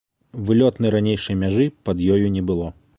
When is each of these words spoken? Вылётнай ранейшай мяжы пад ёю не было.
Вылётнай 0.47 0.93
ранейшай 0.97 1.35
мяжы 1.45 1.71
пад 1.87 1.97
ёю 2.17 2.37
не 2.39 2.49
было. 2.51 2.77